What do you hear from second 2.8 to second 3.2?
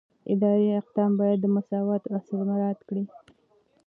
کړي.